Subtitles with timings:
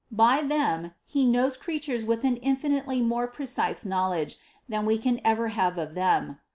[0.17, 4.35] By them He knows creatures with an infinitely more precise knowl edge,
[4.67, 6.39] than we can ever have of them.